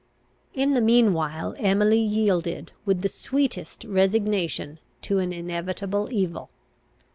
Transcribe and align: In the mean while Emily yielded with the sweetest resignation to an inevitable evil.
In 0.55 0.73
the 0.73 0.81
mean 0.81 1.13
while 1.13 1.53
Emily 1.59 1.99
yielded 1.99 2.71
with 2.85 3.01
the 3.03 3.07
sweetest 3.07 3.83
resignation 3.83 4.79
to 5.03 5.19
an 5.19 5.31
inevitable 5.31 6.11
evil. 6.11 6.49